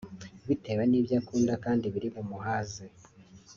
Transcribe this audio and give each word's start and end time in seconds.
bitewe 0.47 0.83
nibyo 0.87 1.15
akunda 1.21 1.53
kandi 1.63 1.85
biri 1.93 2.07
bumuhaze 2.15 2.85